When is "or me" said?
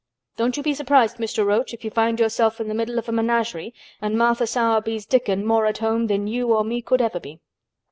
6.55-6.81